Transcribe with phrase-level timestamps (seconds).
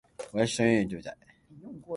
[0.33, 1.17] 私は鳥のように飛びたい。